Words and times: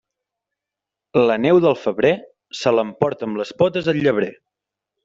La 1.31 1.35
neu 1.43 1.61
del 1.67 1.77
febrer, 1.83 2.13
se 2.63 2.75
l'emporta 2.79 3.31
amb 3.31 3.43
les 3.43 3.57
potes 3.63 3.93
el 3.97 4.07
llebrer. 4.09 4.35